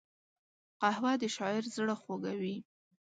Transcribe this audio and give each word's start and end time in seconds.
قهوه 0.81 1.11
د 1.21 1.23
شاعر 1.35 1.63
زړه 1.75 1.95
خوږوي 2.01 2.57